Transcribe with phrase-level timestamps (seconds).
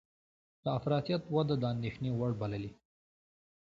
[0.63, 2.71] د افراطیت وده د اندېښنې وړ بللې